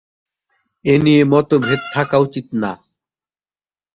এ 0.85 0.95
নিয়ে 1.03 1.21
মতভেদ 1.25 1.81
থাকা 1.93 2.17
উচিত 2.17 2.47
না! 2.61 2.71